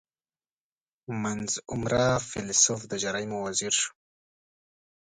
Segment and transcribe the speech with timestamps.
[1.23, 3.91] •منځ عمره فېلېسوف د جرایمو وزیر شو.